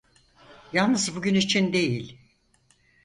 Yalnız 0.73 1.15
bugün 1.15 1.35
için 1.35 1.73
değil… 1.73 2.17